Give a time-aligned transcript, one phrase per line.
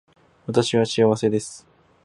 [0.47, 1.67] 私は幸せです